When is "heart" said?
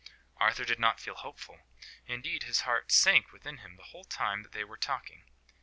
2.61-2.91